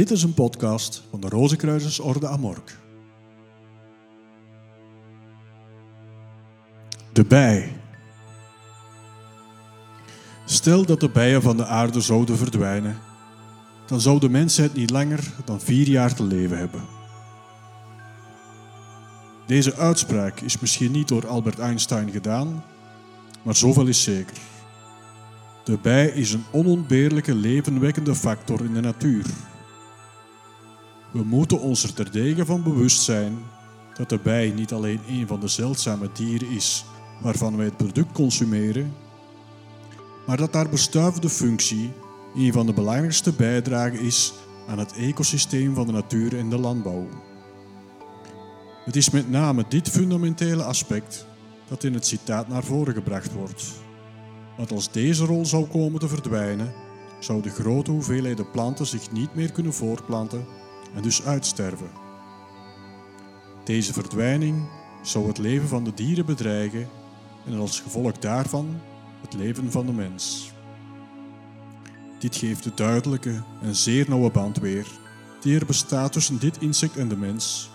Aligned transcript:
Dit 0.00 0.10
is 0.10 0.22
een 0.22 0.34
podcast 0.34 1.02
van 1.10 1.20
de 1.20 1.28
Rozenkruisersorde 1.28 2.28
Amork. 2.28 2.78
De 7.12 7.24
bij. 7.24 7.72
Stel 10.44 10.84
dat 10.84 11.00
de 11.00 11.08
bijen 11.08 11.42
van 11.42 11.56
de 11.56 11.66
aarde 11.66 12.00
zouden 12.00 12.36
verdwijnen, 12.36 12.98
dan 13.86 14.00
zou 14.00 14.20
de 14.20 14.28
mensheid 14.28 14.74
niet 14.74 14.90
langer 14.90 15.32
dan 15.44 15.60
vier 15.60 15.88
jaar 15.88 16.14
te 16.14 16.24
leven 16.24 16.58
hebben. 16.58 16.82
Deze 19.46 19.76
uitspraak 19.76 20.40
is 20.40 20.60
misschien 20.60 20.92
niet 20.92 21.08
door 21.08 21.26
Albert 21.26 21.58
Einstein 21.58 22.10
gedaan, 22.10 22.64
maar 23.42 23.56
zoveel 23.56 23.86
is 23.86 24.02
zeker. 24.02 24.36
De 25.64 25.78
bij 25.82 26.06
is 26.06 26.32
een 26.32 26.44
onontbeerlijke 26.52 27.34
levenwekkende 27.34 28.14
factor 28.14 28.64
in 28.64 28.72
de 28.72 28.80
natuur. 28.80 29.24
We 31.12 31.22
moeten 31.24 31.60
ons 31.60 31.82
er 31.82 31.94
terdege 31.94 32.46
van 32.46 32.62
bewust 32.62 33.02
zijn 33.02 33.38
dat 33.94 34.08
de 34.08 34.18
bij 34.18 34.50
niet 34.50 34.72
alleen 34.72 35.00
een 35.08 35.26
van 35.26 35.40
de 35.40 35.48
zeldzame 35.48 36.10
dieren 36.12 36.48
is 36.48 36.84
waarvan 37.20 37.56
wij 37.56 37.64
het 37.64 37.76
product 37.76 38.12
consumeren, 38.12 38.94
maar 40.26 40.36
dat 40.36 40.54
haar 40.54 40.68
bestuivende 40.68 41.28
functie 41.28 41.92
een 42.34 42.52
van 42.52 42.66
de 42.66 42.72
belangrijkste 42.72 43.32
bijdragen 43.32 44.00
is 44.00 44.32
aan 44.68 44.78
het 44.78 44.92
ecosysteem 44.92 45.74
van 45.74 45.86
de 45.86 45.92
natuur 45.92 46.38
en 46.38 46.50
de 46.50 46.58
landbouw. 46.58 47.08
Het 48.84 48.96
is 48.96 49.10
met 49.10 49.30
name 49.30 49.64
dit 49.68 49.88
fundamentele 49.88 50.62
aspect 50.62 51.26
dat 51.68 51.84
in 51.84 51.94
het 51.94 52.06
citaat 52.06 52.48
naar 52.48 52.64
voren 52.64 52.94
gebracht 52.94 53.32
wordt. 53.32 53.72
Want 54.56 54.72
als 54.72 54.92
deze 54.92 55.24
rol 55.24 55.46
zou 55.46 55.66
komen 55.66 56.00
te 56.00 56.08
verdwijnen, 56.08 56.72
zouden 57.20 57.52
grote 57.52 57.90
hoeveelheden 57.90 58.50
planten 58.50 58.86
zich 58.86 59.12
niet 59.12 59.34
meer 59.34 59.52
kunnen 59.52 59.72
voortplanten 59.72 60.46
en 60.94 61.02
dus 61.02 61.24
uitsterven. 61.24 61.90
Deze 63.64 63.92
verdwijning 63.92 64.68
zou 65.02 65.26
het 65.26 65.38
leven 65.38 65.68
van 65.68 65.84
de 65.84 65.94
dieren 65.94 66.26
bedreigen 66.26 66.88
en 67.46 67.58
als 67.58 67.80
gevolg 67.80 68.12
daarvan 68.12 68.80
het 69.20 69.34
leven 69.34 69.70
van 69.70 69.86
de 69.86 69.92
mens. 69.92 70.52
Dit 72.18 72.36
geeft 72.36 72.64
de 72.64 72.74
duidelijke 72.74 73.42
en 73.62 73.74
zeer 73.74 74.08
nauwe 74.08 74.30
band 74.30 74.58
weer 74.58 74.86
die 75.40 75.58
er 75.58 75.66
bestaat 75.66 76.12
tussen 76.12 76.38
dit 76.38 76.58
insect 76.58 76.96
en 76.96 77.08
de 77.08 77.16
mens, 77.16 77.70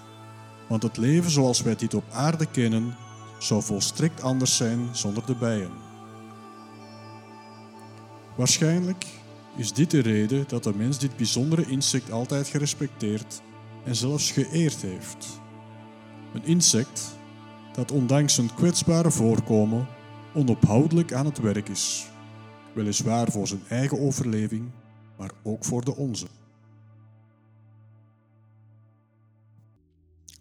want 0.67 0.83
het 0.83 0.97
leven 0.97 1.31
zoals 1.31 1.61
wij 1.61 1.75
dit 1.75 1.93
op 1.93 2.03
aarde 2.11 2.45
kennen 2.45 2.95
zou 3.39 3.63
volstrekt 3.63 4.21
anders 4.21 4.55
zijn 4.55 4.89
zonder 4.91 5.25
de 5.25 5.35
bijen. 5.35 5.71
Waarschijnlijk 8.35 9.05
is 9.57 9.73
dit 9.73 9.91
de 9.91 9.99
reden 9.99 10.47
dat 10.47 10.63
de 10.63 10.75
mens 10.75 10.99
dit 10.99 11.17
bijzondere 11.17 11.65
insect 11.65 12.11
altijd 12.11 12.47
gerespecteerd 12.47 13.41
en 13.83 13.95
zelfs 13.95 14.31
geëerd 14.31 14.81
heeft. 14.81 15.39
Een 16.33 16.45
insect 16.45 17.17
dat 17.73 17.91
ondanks 17.91 18.33
zijn 18.33 18.53
kwetsbare 18.53 19.11
voorkomen 19.11 19.87
onophoudelijk 20.33 21.13
aan 21.13 21.25
het 21.25 21.39
werk 21.39 21.69
is, 21.69 22.07
weliswaar 22.73 23.31
voor 23.31 23.47
zijn 23.47 23.61
eigen 23.69 23.99
overleving, 23.99 24.71
maar 25.17 25.31
ook 25.43 25.65
voor 25.65 25.85
de 25.85 25.95
onze. 25.95 26.27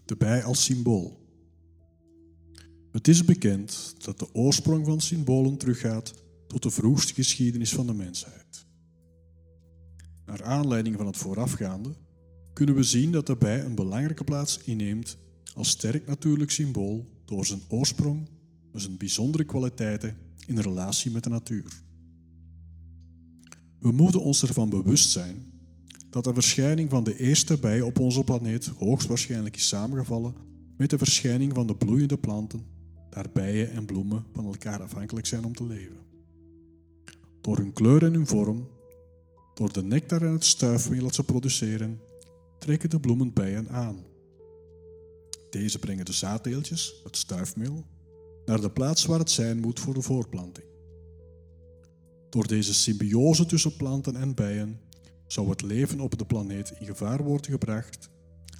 De 0.04 0.16
bij 0.16 0.44
als 0.44 0.64
symbool. 0.64 1.22
Het 2.92 3.08
is 3.08 3.24
bekend 3.24 3.94
dat 4.04 4.18
de 4.18 4.34
oorsprong 4.34 4.86
van 4.86 5.00
symbolen 5.00 5.56
teruggaat 5.56 6.14
tot 6.46 6.62
de 6.62 6.70
vroegste 6.70 7.14
geschiedenis 7.14 7.72
van 7.72 7.86
de 7.86 7.94
mensheid. 7.94 8.66
Naar 10.26 10.42
aanleiding 10.42 10.96
van 10.96 11.06
het 11.06 11.16
voorafgaande 11.16 11.94
kunnen 12.52 12.74
we 12.74 12.82
zien 12.82 13.12
dat 13.12 13.26
de 13.26 13.36
bij 13.36 13.64
een 13.64 13.74
belangrijke 13.74 14.24
plaats 14.24 14.58
inneemt 14.64 15.16
als 15.54 15.68
sterk 15.68 16.06
natuurlijk 16.06 16.50
symbool 16.50 17.06
door 17.24 17.46
zijn 17.46 17.60
oorsprong 17.68 18.28
en 18.72 18.80
zijn 18.80 18.96
bijzondere 18.96 19.44
kwaliteiten 19.44 20.16
in 20.46 20.58
relatie 20.58 21.10
met 21.10 21.22
de 21.22 21.30
natuur. 21.30 21.82
We 23.78 23.92
moeten 23.92 24.20
ons 24.20 24.42
ervan 24.42 24.68
bewust 24.68 25.10
zijn 25.10 25.52
dat 26.10 26.24
de 26.24 26.34
verschijning 26.34 26.90
van 26.90 27.04
de 27.04 27.18
eerste 27.18 27.58
bij 27.58 27.80
op 27.80 27.98
onze 27.98 28.24
planeet 28.24 28.66
hoogstwaarschijnlijk 28.66 29.56
is 29.56 29.68
samengevallen 29.68 30.34
met 30.76 30.90
de 30.90 30.98
verschijning 30.98 31.54
van 31.54 31.66
de 31.66 31.76
bloeiende 31.76 32.18
planten, 32.18 32.66
daar 33.10 33.26
bijen 33.32 33.70
en 33.70 33.84
bloemen 33.84 34.24
van 34.32 34.44
elkaar 34.44 34.82
afhankelijk 34.82 35.26
zijn 35.26 35.44
om 35.44 35.54
te 35.54 35.66
leven. 35.66 35.96
Door 37.40 37.56
hun 37.56 37.72
kleur 37.72 38.04
en 38.04 38.12
hun 38.12 38.26
vorm, 38.26 38.68
door 39.54 39.72
de 39.72 39.82
nectar 39.82 40.22
en 40.22 40.32
het 40.32 40.44
stuifmeel 40.44 41.02
dat 41.02 41.14
ze 41.14 41.24
produceren, 41.24 42.00
trekken 42.58 42.90
de 42.90 43.00
bloemen 43.00 43.32
bijen 43.32 43.68
aan. 43.68 44.04
Deze 45.50 45.78
brengen 45.78 46.04
de 46.04 46.12
zaaddeeltjes, 46.12 47.00
het 47.04 47.16
stuifmeel, 47.16 47.84
naar 48.44 48.60
de 48.60 48.70
plaats 48.70 49.04
waar 49.04 49.18
het 49.18 49.30
zijn 49.30 49.60
moet 49.60 49.80
voor 49.80 49.94
de 49.94 50.02
voortplanting. 50.02 50.66
Door 52.30 52.46
deze 52.46 52.74
symbiose 52.74 53.46
tussen 53.46 53.76
planten 53.76 54.16
en 54.16 54.34
bijen 54.34 54.80
zou 55.26 55.48
het 55.48 55.62
leven 55.62 56.00
op 56.00 56.18
de 56.18 56.24
planeet 56.24 56.72
in 56.78 56.86
gevaar 56.86 57.22
worden 57.22 57.50
gebracht 57.50 58.10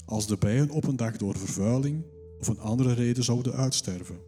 als 0.05 0.27
de 0.27 0.37
bijen 0.37 0.71
op 0.71 0.87
een 0.87 0.97
dag 0.97 1.17
door 1.17 1.39
vervuiling 1.39 2.05
of 2.41 2.49
een 2.49 2.59
andere 2.59 2.93
reden 2.93 3.25
zouden 3.25 3.53
uitsterven. 3.53 4.19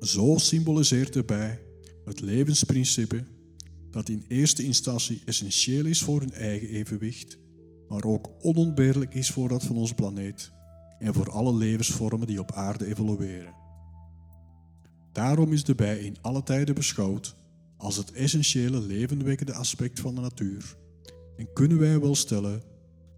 Zo 0.00 0.34
symboliseert 0.38 1.12
de 1.12 1.24
bij 1.24 1.60
het 2.04 2.20
levensprincipe 2.20 3.24
dat 3.96 4.08
in 4.08 4.24
eerste 4.28 4.62
instantie 4.62 5.22
essentieel 5.24 5.84
is 5.84 6.02
voor 6.02 6.20
hun 6.20 6.32
eigen 6.32 6.68
evenwicht, 6.68 7.38
maar 7.88 8.04
ook 8.04 8.30
onontbeerlijk 8.40 9.14
is 9.14 9.30
voor 9.30 9.48
dat 9.48 9.62
van 9.62 9.76
onze 9.76 9.94
planeet 9.94 10.52
en 10.98 11.14
voor 11.14 11.30
alle 11.30 11.54
levensvormen 11.54 12.26
die 12.26 12.40
op 12.40 12.52
aarde 12.52 12.86
evolueren. 12.86 13.54
Daarom 15.12 15.52
is 15.52 15.64
de 15.64 15.74
bij 15.74 15.98
in 15.98 16.16
alle 16.20 16.42
tijden 16.42 16.74
beschouwd 16.74 17.36
als 17.76 17.96
het 17.96 18.12
essentiële 18.12 18.80
levenwekkende 18.80 19.54
aspect 19.54 20.00
van 20.00 20.14
de 20.14 20.20
natuur 20.20 20.76
en 21.36 21.52
kunnen 21.52 21.78
wij 21.78 22.00
wel 22.00 22.14
stellen 22.14 22.62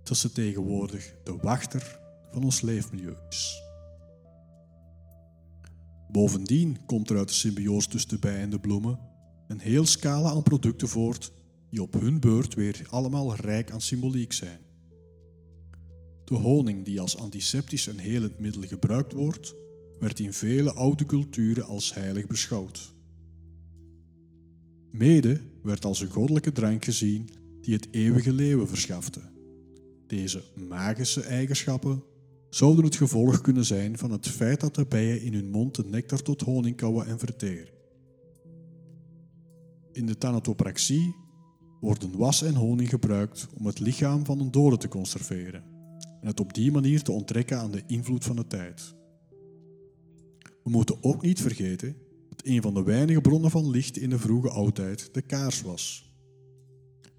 dat 0.03 0.17
ze 0.17 0.33
tegenwoordig 0.33 1.15
de 1.25 1.37
wachter 1.37 2.01
van 2.33 2.45
ons 2.45 2.61
leefmilieu 2.61 3.15
is. 3.29 3.63
Bovendien 6.11 6.87
komt 6.87 7.11
er 7.11 7.17
uit 7.17 7.29
de 7.29 7.35
symbiose 7.35 7.89
tussen 7.89 8.11
de 8.11 8.19
bij 8.19 8.41
en 8.41 8.51
de 8.51 8.61
bloemen 8.61 9.08
een 9.49 9.61
heel 9.61 9.87
scala 9.87 10.31
aan 10.31 10.43
producten 10.43 10.89
voort 10.89 11.33
die 11.71 11.83
op 11.83 11.93
hun 11.93 12.21
beurt 12.21 12.55
weer 12.55 12.87
allemaal 12.91 13.35
rijk 13.35 13.71
aan 13.71 13.81
symboliek 13.81 14.33
zijn. 14.33 14.59
De 16.25 16.35
honing 16.35 16.85
die 16.85 17.01
als 17.01 17.17
antiseptisch 17.17 17.87
en 17.87 17.99
helend 17.99 18.39
middel 18.39 18.63
gebruikt 18.63 19.13
wordt, 19.13 19.55
werd 19.99 20.19
in 20.21 20.33
vele 20.33 20.73
oude 20.73 21.07
culturen 21.07 21.65
als 21.65 21.95
heilig 21.95 22.27
beschouwd. 22.27 22.95
Mede 24.91 25.41
werd 25.63 25.85
als 25.85 26.01
een 26.01 26.11
goddelijke 26.11 26.53
drank 26.53 26.85
gezien 26.85 27.29
die 27.61 27.75
het 27.75 27.89
eeuwige 27.91 28.33
leven 28.33 28.69
verschafte. 28.69 29.21
Deze 30.07 30.43
magische 30.69 31.21
eigenschappen 31.21 32.03
zouden 32.51 32.85
het 32.85 32.97
gevolg 32.97 33.41
kunnen 33.41 33.65
zijn 33.65 33.99
van 33.99 34.11
het 34.11 34.29
feit 34.29 34.61
dat 34.61 34.75
de 34.75 34.87
bijen 34.87 35.23
in 35.23 35.35
hun 35.35 35.51
mond 35.51 35.75
de 35.75 35.85
nectar 35.85 36.23
tot 36.23 36.41
honing 36.41 36.77
kauwen 36.77 37.07
en 37.07 37.19
verteren. 37.19 37.78
In 39.99 40.07
de 40.07 40.19
thanatopraxie 40.19 41.15
worden 41.81 42.17
was 42.17 42.43
en 42.43 42.55
honing 42.55 42.89
gebruikt 42.89 43.49
om 43.55 43.67
het 43.67 43.79
lichaam 43.79 44.25
van 44.25 44.41
een 44.41 44.51
dode 44.51 44.77
te 44.77 44.89
conserveren 44.89 45.63
en 46.21 46.27
het 46.27 46.41
op 46.41 46.55
die 46.55 46.73
manier 46.73 47.03
te 47.03 47.13
onttrekken 47.13 47.59
aan 47.59 47.71
de 47.71 47.83
invloed 47.87 48.25
van 48.25 48.37
de 48.37 48.47
tijd. 48.47 48.95
We 50.39 50.71
moeten 50.71 50.97
ook 51.01 51.23
niet 51.23 51.41
vergeten 51.41 51.97
dat 52.29 52.41
een 52.45 52.63
van 52.63 52.75
de 52.75 52.83
weinige 52.83 53.21
bronnen 53.21 53.51
van 53.51 53.71
licht 53.71 53.97
in 53.97 54.11
de 54.11 54.19
vroege 54.19 54.51
oudheid 54.51 55.09
de 55.15 55.23
kaars 55.23 55.63
was. 55.63 56.13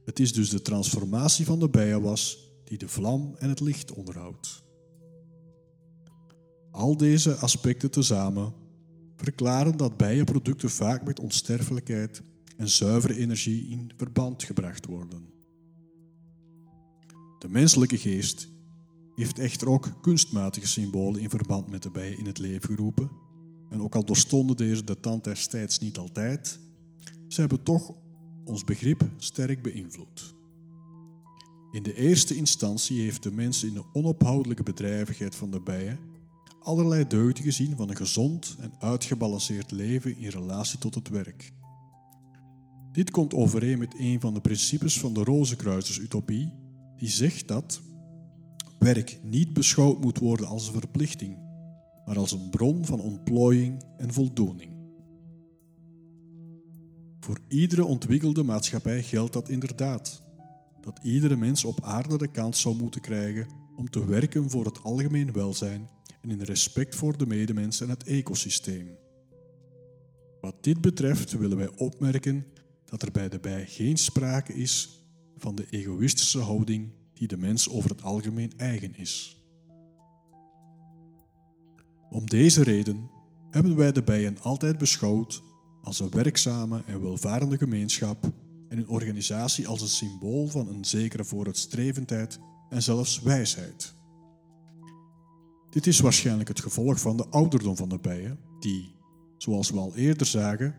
Het 0.06 0.20
is 0.20 0.34
dus 0.34 0.50
de 0.50 0.62
transformatie 0.62 1.46
van 1.46 1.60
de 1.60 1.70
bijenwas 1.70 2.52
die 2.64 2.78
de 2.78 2.88
vlam 2.88 3.36
en 3.38 3.50
het 3.50 3.60
licht 3.60 3.94
onderhoudt. 3.94 4.64
Al 6.72 6.98
deze 6.98 7.36
aspecten 7.36 7.92
tezamen 7.92 8.54
verklaren 9.16 9.78
dat 9.78 9.98
bijenproducten 9.98 10.70
vaak 10.70 11.06
met 11.06 11.20
onsterfelijkheid 11.20 12.22
en 12.60 12.70
zuivere 12.70 13.16
energie 13.16 13.68
in 13.68 13.92
verband 13.98 14.44
gebracht 14.44 14.86
worden. 14.86 15.24
De 17.40 17.50
menselijke 17.50 17.98
geest 17.98 18.50
heeft 19.16 19.40
echter 19.40 19.70
ook 19.70 20.02
kunstmatige 20.02 20.68
symbolen 20.68 21.22
in 21.22 21.30
verband 21.30 21.70
met 21.70 21.84
de 21.84 21.90
bijen 21.90 22.18
in 22.18 22.26
het 22.26 22.38
leven 22.38 22.70
geroepen. 22.70 23.10
En 23.70 23.82
ook 23.82 23.96
al 23.96 24.06
doorstonden 24.06 24.58
deze 24.58 24.84
de 24.84 25.00
tand 25.00 25.24
destijds 25.24 25.80
niet 25.80 25.98
altijd, 25.98 26.60
ze 27.28 27.40
hebben 27.40 27.64
toch 27.64 27.94
ons 28.44 28.64
begrip 28.64 29.10
sterk 29.18 29.62
beïnvloed. 29.62 30.36
In 31.72 31.84
de 31.84 31.94
eerste 31.94 32.36
instantie 32.36 33.02
heeft 33.02 33.24
de 33.24 33.32
mens 33.32 33.64
in 33.64 33.74
de 33.74 33.84
onophoudelijke 33.94 34.64
bedrijvigheid 34.64 35.36
van 35.36 35.52
de 35.52 35.60
bijen 35.60 36.00
allerlei 36.60 37.08
deugden 37.08 37.44
gezien 37.44 37.76
van 37.76 37.90
een 37.90 37.96
gezond 37.96 38.56
en 38.60 38.74
uitgebalanceerd 38.80 39.72
leven 39.72 40.18
in 40.18 40.30
relatie 40.30 40.80
tot 40.80 40.96
het 40.96 41.10
werk. 41.10 41.54
Dit 43.00 43.12
komt 43.12 43.34
overeen 43.34 43.80
met 43.80 43.96
een 43.98 44.20
van 44.20 44.34
de 44.34 44.42
principes 44.42 45.00
van 45.00 45.14
de 45.14 45.24
Rozenkruisers-utopie, 45.24 46.54
die 46.98 47.10
zegt 47.10 47.48
dat 47.48 47.82
werk 48.80 49.20
niet 49.24 49.54
beschouwd 49.54 50.02
moet 50.02 50.18
worden 50.18 50.48
als 50.48 50.68
een 50.68 50.74
verplichting, 50.74 51.38
maar 52.06 52.18
als 52.18 52.32
een 52.32 52.50
bron 52.50 52.86
van 52.86 53.00
ontplooiing 53.00 53.84
en 53.98 54.14
voldoening. 54.14 54.72
Voor 57.20 57.40
iedere 57.48 57.86
ontwikkelde 57.86 58.44
maatschappij 58.44 59.04
geldt 59.04 59.34
dat 59.34 59.50
inderdaad. 59.50 60.24
Dat 60.82 61.00
iedere 61.04 61.36
mens 61.36 61.66
op 61.66 61.84
aarde 61.84 62.18
de 62.18 62.32
kans 62.32 62.62
zou 62.62 62.76
moeten 62.76 63.02
krijgen 63.02 63.48
om 63.76 63.90
te 63.90 64.06
werken 64.06 64.50
voor 64.50 64.66
het 64.66 64.84
algemeen 64.84 65.32
welzijn 65.32 65.90
en 66.22 66.32
in 66.32 66.42
respect 66.42 66.96
voor 66.96 67.18
de 67.18 67.28
medemens 67.28 67.82
en 67.82 67.90
het 67.90 68.04
ecosysteem. 68.04 68.98
Wat 70.42 70.64
dit 70.64 70.82
betreft 70.82 71.32
willen 71.32 71.58
wij 71.58 71.70
opmerken 71.78 72.46
dat 72.90 73.02
er 73.02 73.12
bij 73.12 73.30
de 73.30 73.40
bij 73.40 73.66
geen 73.66 73.98
sprake 73.98 74.54
is 74.54 75.04
van 75.38 75.56
de 75.56 75.68
egoïstische 75.70 76.40
houding 76.40 76.90
die 77.14 77.28
de 77.28 77.38
mens 77.38 77.70
over 77.70 77.90
het 77.90 78.04
algemeen 78.04 78.54
eigen 78.58 78.96
is. 78.96 79.44
Om 82.10 82.26
deze 82.26 82.64
reden 82.64 83.10
hebben 83.52 83.76
wij 83.76 83.92
de 83.92 84.04
bijen 84.04 84.42
altijd 84.42 84.78
beschouwd 84.78 85.42
als 85.82 86.00
een 86.00 86.10
werkzame 86.10 86.84
en 86.86 87.02
welvarende 87.02 87.58
gemeenschap 87.58 88.32
en 88.70 88.78
een 88.78 88.88
organisatie 88.88 89.68
als 89.68 89.82
een 89.82 89.88
symbool 89.88 90.48
van 90.48 90.68
een 90.68 90.86
zekere 90.86 91.26
vooruitstrevendheid 91.26 92.40
en 92.70 92.84
zelfs 92.84 93.22
wijsheid. 93.22 93.96
Dit 95.70 95.88
is 95.88 96.00
waarschijnlijk 96.00 96.48
het 96.48 96.60
gevolg 96.60 97.00
van 97.00 97.18
de 97.18 97.28
ouderdom 97.30 97.76
van 97.76 97.90
de 97.90 98.00
bijen, 98.00 98.40
die, 98.60 98.96
zoals 99.38 99.70
we 99.70 99.78
al 99.78 99.96
eerder 99.96 100.28
zagen, 100.28 100.76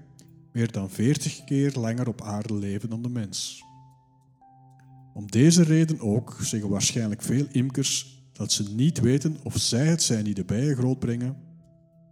meer 0.52 0.72
dan 0.72 0.90
40 0.90 1.44
keer 1.44 1.72
langer 1.74 2.08
op 2.08 2.22
aarde 2.22 2.54
leven 2.54 2.90
dan 2.90 3.02
de 3.02 3.08
mens. 3.08 3.64
Om 5.14 5.30
deze 5.30 5.62
reden 5.62 6.00
ook 6.00 6.36
zeggen 6.40 6.70
waarschijnlijk 6.70 7.22
veel 7.22 7.46
imkers 7.52 8.24
dat 8.32 8.52
ze 8.52 8.74
niet 8.74 9.00
weten 9.00 9.36
of 9.42 9.56
zij 9.58 9.86
het 9.86 10.02
zijn 10.02 10.24
die 10.24 10.34
de 10.34 10.44
bijen 10.44 10.76
grootbrengen, 10.76 11.36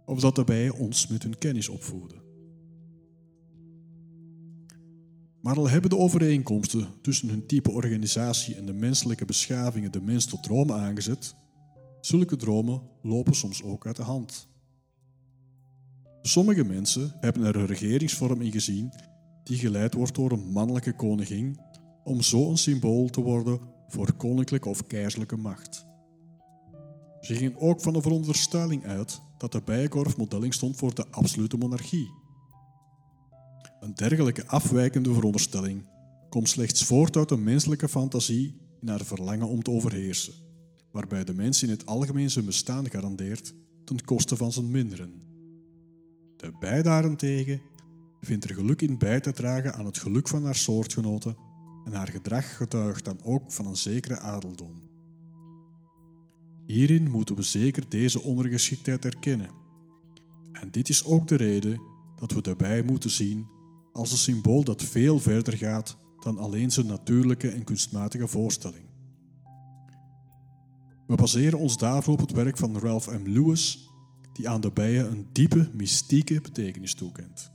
of 0.05 0.19
dat 0.19 0.35
de 0.35 0.43
bijen 0.43 0.75
ons 0.75 1.07
met 1.07 1.23
hun 1.23 1.37
kennis 1.37 1.69
opvoeden. 1.69 2.21
Maar 5.41 5.57
al 5.57 5.69
hebben 5.69 5.89
de 5.89 5.97
overeenkomsten 5.97 6.87
tussen 7.01 7.29
hun 7.29 7.45
type 7.45 7.71
organisatie 7.71 8.55
en 8.55 8.65
de 8.65 8.73
menselijke 8.73 9.25
beschavingen 9.25 9.91
de 9.91 10.01
mens 10.01 10.25
tot 10.25 10.43
dromen 10.43 10.75
aangezet, 10.75 11.35
zulke 12.01 12.35
dromen 12.35 12.81
lopen 13.01 13.35
soms 13.35 13.63
ook 13.63 13.87
uit 13.87 13.95
de 13.95 14.03
hand. 14.03 14.47
Sommige 16.21 16.63
mensen 16.63 17.13
hebben 17.19 17.43
er 17.43 17.55
een 17.55 17.65
regeringsvorm 17.65 18.41
in 18.41 18.51
gezien 18.51 18.93
die 19.43 19.57
geleid 19.57 19.93
wordt 19.93 20.15
door 20.15 20.31
een 20.31 20.51
mannelijke 20.51 20.95
koningin 20.95 21.59
om 22.03 22.21
zo 22.21 22.49
een 22.49 22.57
symbool 22.57 23.09
te 23.09 23.21
worden 23.21 23.59
voor 23.87 24.13
koninklijke 24.13 24.69
of 24.69 24.87
keizerlijke 24.87 25.37
macht. 25.37 25.85
Ze 27.21 27.35
gingen 27.35 27.59
ook 27.59 27.81
van 27.81 27.93
de 27.93 28.01
veronderstelling 28.01 28.85
uit 28.85 29.21
dat 29.37 29.51
de 29.51 29.61
bijenkorfmodelling 29.65 30.53
stond 30.53 30.75
voor 30.75 30.95
de 30.95 31.05
absolute 31.11 31.57
monarchie. 31.57 32.11
Een 33.79 33.95
dergelijke 33.95 34.47
afwijkende 34.47 35.13
veronderstelling 35.13 35.87
komt 36.29 36.49
slechts 36.49 36.83
voort 36.83 37.17
uit 37.17 37.31
een 37.31 37.43
menselijke 37.43 37.89
fantasie 37.89 38.55
in 38.81 38.87
haar 38.87 39.03
verlangen 39.05 39.47
om 39.47 39.63
te 39.63 39.71
overheersen, 39.71 40.33
waarbij 40.91 41.23
de 41.23 41.33
mens 41.33 41.63
in 41.63 41.69
het 41.69 41.85
algemeen 41.85 42.29
zijn 42.29 42.45
bestaan 42.45 42.89
garandeert 42.89 43.53
ten 43.85 44.03
koste 44.05 44.35
van 44.35 44.51
zijn 44.51 44.71
minderen. 44.71 45.28
De 46.39 46.51
bij 46.59 46.81
daarentegen 46.81 47.61
vindt 48.21 48.49
er 48.49 48.55
geluk 48.55 48.81
in 48.81 48.97
bij 48.97 49.19
te 49.19 49.31
dragen 49.31 49.73
aan 49.73 49.85
het 49.85 49.97
geluk 49.97 50.27
van 50.27 50.43
haar 50.43 50.55
soortgenoten 50.55 51.37
en 51.85 51.93
haar 51.93 52.07
gedrag 52.07 52.57
getuigt 52.57 53.05
dan 53.05 53.19
ook 53.23 53.51
van 53.51 53.65
een 53.65 53.75
zekere 53.75 54.19
adeldom. 54.19 54.81
Hierin 56.65 57.09
moeten 57.09 57.35
we 57.35 57.41
zeker 57.41 57.89
deze 57.89 58.21
ondergeschiktheid 58.21 59.05
erkennen. 59.05 59.49
En 60.51 60.71
dit 60.71 60.89
is 60.89 61.05
ook 61.05 61.27
de 61.27 61.35
reden 61.35 61.81
dat 62.15 62.31
we 62.31 62.41
daarbij 62.41 62.83
moeten 62.83 63.09
zien 63.09 63.47
als 63.91 64.11
een 64.11 64.17
symbool 64.17 64.63
dat 64.63 64.83
veel 64.83 65.19
verder 65.19 65.57
gaat 65.57 65.97
dan 66.19 66.37
alleen 66.37 66.71
zijn 66.71 66.85
natuurlijke 66.85 67.49
en 67.49 67.63
kunstmatige 67.63 68.27
voorstelling. 68.27 68.85
We 71.07 71.15
baseren 71.15 71.59
ons 71.59 71.77
daarvoor 71.77 72.13
op 72.13 72.19
het 72.19 72.31
werk 72.31 72.57
van 72.57 72.77
Ralph 72.77 73.07
M. 73.07 73.27
Lewis 73.27 73.88
die 74.33 74.49
aan 74.49 74.61
de 74.61 74.71
bijen 74.71 75.11
een 75.11 75.27
diepe, 75.31 75.69
mystieke 75.73 76.41
betekenis 76.41 76.93
toekent. 76.93 77.51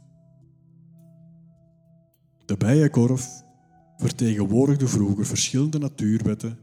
De 2.45 2.57
bijenkorf 2.57 3.43
vertegenwoordigde 3.97 4.89
vroeger 4.89 5.27
verschillende 5.27 5.79
natuurwetten 5.79 6.59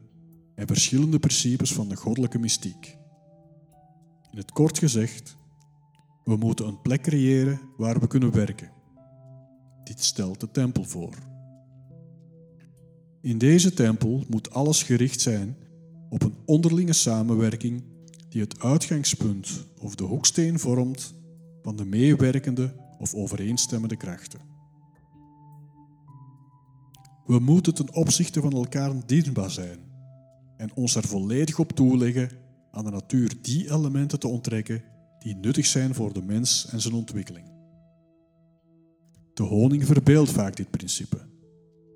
en 0.56 0.68
verschillende 0.68 1.20
principes 1.20 1.74
van 1.74 1.90
de 1.90 1.96
goddelijke 1.96 2.40
mystiek. 2.40 2.98
In 4.32 4.38
het 4.38 4.52
kort 4.52 4.78
gezegd, 4.78 5.38
we 6.24 6.36
moeten 6.36 6.68
een 6.68 6.82
plek 6.82 7.02
creëren 7.02 7.62
waar 7.78 8.00
we 8.00 8.08
kunnen 8.08 8.32
werken. 8.32 8.72
Dit 9.84 10.04
stelt 10.04 10.40
de 10.40 10.52
tempel 10.52 10.84
voor. 10.84 11.16
In 13.22 13.38
deze 13.38 13.74
tempel 13.74 14.24
moet 14.30 14.52
alles 14.52 14.84
gericht 14.84 15.22
zijn 15.22 15.58
op 16.10 16.24
een 16.24 16.36
onderlinge 16.46 16.94
samenwerking 16.94 17.84
die 18.32 18.42
het 18.42 18.60
uitgangspunt 18.60 19.66
of 19.80 19.96
de 19.96 20.04
hoeksteen 20.04 20.60
vormt 20.60 21.14
van 21.62 21.76
de 21.76 21.86
meewerkende 21.86 22.74
of 23.00 23.14
overeenstemmende 23.14 23.96
krachten. 23.96 24.40
We 27.26 27.40
moeten 27.40 27.74
ten 27.74 27.94
opzichte 27.94 28.42
van 28.42 28.52
elkaar 28.52 29.06
dienstbaar 29.06 29.52
zijn 29.52 29.80
en 30.58 30.74
ons 30.74 30.96
er 30.96 31.08
volledig 31.08 31.60
op 31.60 31.72
toeleggen 31.72 32.30
aan 32.72 32.84
de 32.84 32.92
natuur 32.92 33.34
die 33.42 33.72
elementen 33.72 34.20
te 34.20 34.28
onttrekken 34.28 34.84
die 35.20 35.36
nuttig 35.36 35.66
zijn 35.66 35.94
voor 35.94 36.14
de 36.14 36.24
mens 36.24 36.68
en 36.70 36.82
zijn 36.82 36.94
ontwikkeling. 36.94 37.46
De 39.34 39.44
honing 39.44 39.86
verbeeldt 39.86 40.32
vaak 40.32 40.56
dit 40.56 40.72
principe 40.72 41.18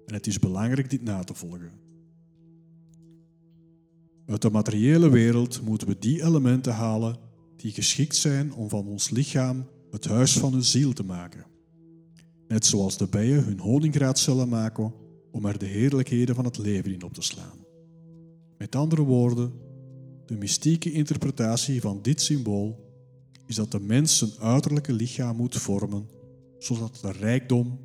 en 0.05 0.13
het 0.13 0.27
is 0.27 0.39
belangrijk 0.39 0.89
dit 0.89 1.03
na 1.03 1.23
te 1.23 1.33
volgen. 1.33 1.84
Uit 4.27 4.41
de 4.41 4.49
materiële 4.49 5.09
wereld 5.09 5.61
moeten 5.61 5.87
we 5.87 5.95
die 5.99 6.23
elementen 6.23 6.73
halen 6.73 7.15
die 7.55 7.71
geschikt 7.71 8.15
zijn 8.15 8.53
om 8.53 8.69
van 8.69 8.87
ons 8.87 9.09
lichaam 9.09 9.65
het 9.91 10.05
huis 10.05 10.37
van 10.37 10.53
hun 10.53 10.63
ziel 10.63 10.93
te 10.93 11.03
maken. 11.03 11.45
Net 12.47 12.65
zoals 12.65 12.97
de 12.97 13.07
bijen 13.07 13.43
hun 13.43 13.59
honingraadcellen 13.59 14.49
maken 14.49 14.93
om 15.31 15.45
er 15.45 15.57
de 15.57 15.65
heerlijkheden 15.65 16.35
van 16.35 16.45
het 16.45 16.57
leven 16.57 16.93
in 16.93 17.03
op 17.03 17.13
te 17.13 17.21
slaan. 17.21 17.65
Met 18.57 18.75
andere 18.75 19.01
woorden, 19.01 19.53
de 20.25 20.37
mystieke 20.37 20.91
interpretatie 20.91 21.81
van 21.81 21.99
dit 22.01 22.21
symbool 22.21 22.83
is 23.45 23.55
dat 23.55 23.71
de 23.71 23.79
mens 23.79 24.17
zijn 24.17 24.31
uiterlijke 24.39 24.93
lichaam 24.93 25.35
moet 25.35 25.55
vormen, 25.55 26.09
zodat 26.57 26.99
de 27.01 27.11
rijkdom, 27.11 27.79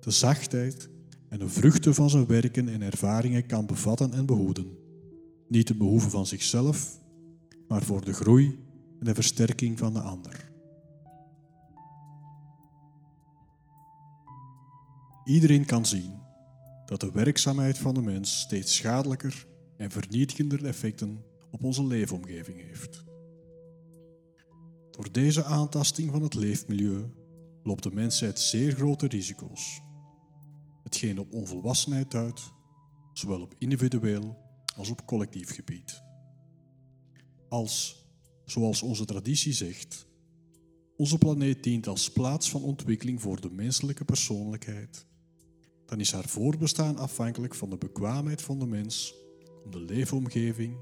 de 0.00 0.10
zachtheid 0.10 0.88
en 1.28 1.38
de 1.38 1.48
vruchten 1.48 1.94
van 1.94 2.10
zijn 2.10 2.26
werken 2.26 2.68
en 2.68 2.82
ervaringen 2.82 3.46
kan 3.46 3.66
bevatten 3.66 4.12
en 4.12 4.26
behoeden. 4.26 4.84
Niet 5.48 5.66
te 5.66 5.74
behoeven 5.74 6.10
van 6.10 6.26
zichzelf, 6.26 7.00
maar 7.68 7.82
voor 7.82 8.04
de 8.04 8.12
groei 8.12 8.58
en 8.98 9.04
de 9.04 9.14
versterking 9.14 9.78
van 9.78 9.92
de 9.92 10.00
ander. 10.00 10.52
Iedereen 15.24 15.64
kan 15.64 15.86
zien 15.86 16.14
dat 16.86 17.00
de 17.00 17.10
werkzaamheid 17.12 17.78
van 17.78 17.94
de 17.94 18.02
mens 18.02 18.40
steeds 18.40 18.76
schadelijker 18.76 19.46
en 19.76 19.90
vernietigender 19.90 20.64
effecten 20.64 21.24
op 21.50 21.64
onze 21.64 21.86
leefomgeving 21.86 22.60
heeft. 22.60 23.04
Door 24.90 25.12
deze 25.12 25.44
aantasting 25.44 26.10
van 26.10 26.22
het 26.22 26.34
leefmilieu 26.34 27.04
loopt 27.62 27.82
de 27.82 27.92
mensheid 27.92 28.38
zeer 28.38 28.72
grote 28.72 29.06
risico's. 29.06 29.80
Hetgeen 30.82 31.18
op 31.18 31.32
onvolwassenheid 31.32 32.10
duidt, 32.10 32.52
zowel 33.12 33.40
op 33.40 33.54
individueel 33.58 34.45
als 34.76 34.90
op 34.90 35.06
collectief 35.06 35.54
gebied. 35.54 36.02
Als, 37.48 38.04
zoals 38.44 38.82
onze 38.82 39.04
traditie 39.04 39.52
zegt, 39.52 40.06
onze 40.96 41.18
planeet 41.18 41.62
dient 41.62 41.86
als 41.86 42.12
plaats 42.12 42.50
van 42.50 42.62
ontwikkeling 42.62 43.20
voor 43.20 43.40
de 43.40 43.50
menselijke 43.50 44.04
persoonlijkheid, 44.04 45.06
dan 45.86 46.00
is 46.00 46.12
haar 46.12 46.28
voorbestaan 46.28 46.96
afhankelijk 46.96 47.54
van 47.54 47.70
de 47.70 47.76
bekwaamheid 47.76 48.42
van 48.42 48.58
de 48.58 48.66
mens 48.66 49.14
om 49.64 49.70
de 49.70 49.80
leefomgeving 49.80 50.76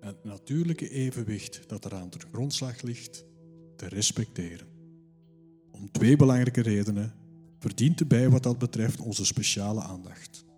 en 0.00 0.06
het 0.06 0.24
natuurlijke 0.24 0.90
evenwicht 0.90 1.68
dat 1.68 1.84
eraan 1.84 2.10
ten 2.10 2.20
grondslag 2.32 2.82
ligt 2.82 3.24
te 3.76 3.88
respecteren. 3.88 4.66
Om 5.70 5.90
twee 5.90 6.16
belangrijke 6.16 6.60
redenen 6.60 7.14
verdient 7.58 7.98
de 7.98 8.06
bij 8.06 8.28
wat 8.30 8.42
dat 8.42 8.58
betreft 8.58 9.00
onze 9.00 9.24
speciale 9.24 9.80
aandacht 9.80 10.48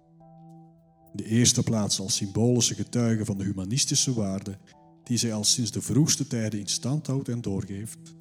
de 1.13 1.25
eerste 1.25 1.63
plaats 1.63 2.01
als 2.01 2.17
symbolische 2.17 2.75
getuige 2.75 3.25
van 3.25 3.39
de 3.39 3.45
humanistische 3.45 4.15
waarden 4.15 4.59
die 5.05 5.17
zij 5.17 5.33
al 5.33 5.45
sinds 5.45 5.71
de 5.71 5.83
vroegste 5.83 6.27
tijden 6.27 6.61
in 6.61 6.67
stand 6.67 7.07
houdt 7.07 7.29
en 7.29 7.41
doorgeeft, 7.41 8.15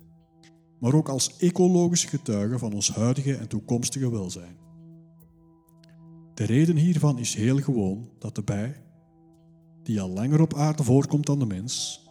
maar 0.79 0.93
ook 0.93 1.09
als 1.09 1.37
ecologische 1.37 2.07
getuige 2.07 2.57
van 2.57 2.73
ons 2.73 2.91
huidige 2.91 3.35
en 3.35 3.47
toekomstige 3.47 4.11
welzijn. 4.11 4.55
De 6.33 6.43
reden 6.43 6.75
hiervan 6.75 7.17
is 7.17 7.33
heel 7.33 7.57
gewoon 7.57 8.09
dat 8.19 8.35
de 8.35 8.43
bij, 8.43 8.81
die 9.83 10.01
al 10.01 10.09
langer 10.09 10.41
op 10.41 10.53
aarde 10.53 10.83
voorkomt 10.83 11.25
dan 11.25 11.39
de 11.39 11.45
mens, 11.45 12.05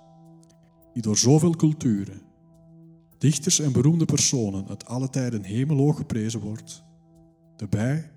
die 0.92 1.02
door 1.02 1.18
zoveel 1.18 1.56
culturen, 1.56 2.22
dichters 3.18 3.60
en 3.60 3.72
beroemde 3.72 4.04
personen 4.04 4.68
uit 4.68 4.86
alle 4.86 5.10
tijden 5.10 5.42
hemelhoog 5.42 5.96
geprezen 5.96 6.40
wordt, 6.40 6.82
de 7.56 7.66
bij, 7.68 8.10